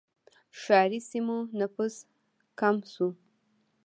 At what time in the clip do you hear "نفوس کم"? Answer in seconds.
1.59-2.75